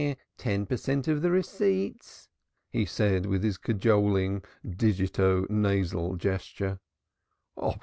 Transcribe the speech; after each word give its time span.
"Ten 0.39 0.65
per 0.65 0.77
cent. 0.77 1.07
of 1.07 1.21
the 1.21 1.29
receipts!" 1.29 2.27
he 2.71 2.85
said 2.85 3.27
with 3.27 3.43
his 3.43 3.59
cajoling 3.59 4.43
digito 4.65 5.47
nasal 5.47 6.15
gesture. 6.15 6.79